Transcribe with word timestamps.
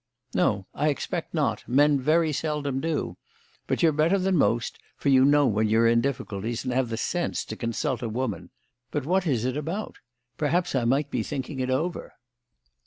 "No, 0.33 0.65
I 0.73 0.87
expect 0.89 1.31
not. 1.31 1.63
Men 1.67 1.99
very 1.99 2.33
seldom 2.33 2.79
do. 2.79 3.17
But 3.67 3.83
you're 3.83 3.91
better 3.91 4.17
than 4.17 4.35
most, 4.35 4.79
for 4.97 5.09
you 5.09 5.23
know 5.23 5.45
when 5.45 5.69
you 5.69 5.77
are 5.81 5.87
in 5.87 6.01
difficulties 6.01 6.65
and 6.65 6.73
have 6.73 6.89
the 6.89 6.97
sense 6.97 7.45
to 7.45 7.55
consult 7.55 8.01
a 8.01 8.09
woman. 8.09 8.49
But 8.89 9.05
what 9.05 9.27
is 9.27 9.45
it 9.45 9.55
about? 9.55 9.97
Perhaps 10.39 10.73
I 10.73 10.85
might 10.85 11.11
be 11.11 11.21
thinking 11.21 11.59
it 11.59 11.69
over." 11.69 12.15